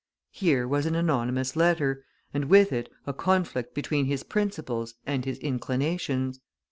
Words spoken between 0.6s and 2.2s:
was an anonymous letter,